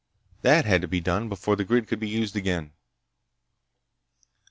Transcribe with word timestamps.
That 0.41 0.65
had 0.65 0.81
to 0.81 0.87
be 0.87 0.99
done 0.99 1.29
before 1.29 1.55
the 1.55 1.63
grid 1.63 1.87
could 1.87 1.99
be 1.99 2.07
used 2.09 2.35
again. 2.35 2.71